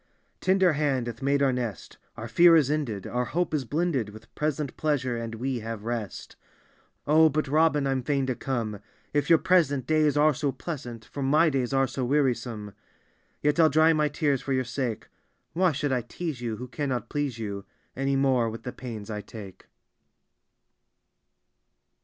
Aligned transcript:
"Tender 0.39 0.73
hand 0.73 1.05
hath 1.05 1.21
made 1.21 1.43
our 1.43 1.53
nest; 1.53 1.99
Our 2.17 2.27
fear 2.27 2.55
is 2.55 2.71
ended; 2.71 3.05
our 3.05 3.25
hope 3.25 3.53
is 3.53 3.65
blended 3.65 4.09
With 4.09 4.33
present 4.33 4.75
pleasure, 4.75 5.15
and 5.15 5.35
we 5.35 5.59
have 5.59 5.83
rest." 5.83 6.31
D,gt,, 6.31 6.41
erihyGOOgle 6.41 7.15
"Oh, 7.17 7.29
but 7.29 7.47
Robin, 7.47 7.85
I'm 7.85 8.01
fain 8.01 8.25
to 8.25 8.33
come, 8.33 8.79
li 9.13 9.23
your 9.27 9.37
present 9.37 9.85
days 9.85 10.17
are 10.17 10.33
so 10.33 10.51
pleasant, 10.51 11.05
For 11.05 11.21
my 11.21 11.51
days 11.51 11.71
are 11.71 11.85
so 11.85 12.03
wearisome. 12.03 12.73
"Yet 13.43 13.59
I'll 13.59 13.69
dry 13.69 13.93
my 13.93 14.07
tears 14.07 14.41
for 14.41 14.53
your 14.53 14.63
sake: 14.63 15.05
Why 15.53 15.71
^ould 15.71 15.91
I 15.93 16.01
tease 16.01 16.41
you, 16.41 16.57
who 16.57 16.67
cannot 16.67 17.07
please 17.09 17.37
you 17.37 17.65
Any 17.95 18.15
more 18.15 18.49
with 18.49 18.63
the 18.63 18.73
pains 18.73 19.11
I 19.11 19.21
take? 19.21 19.67